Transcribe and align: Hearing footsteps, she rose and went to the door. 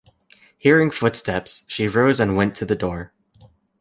Hearing 0.57 0.89
footsteps, 0.89 1.63
she 1.67 1.87
rose 1.87 2.19
and 2.19 2.35
went 2.35 2.55
to 2.55 2.65
the 2.65 2.75
door. 2.75 3.13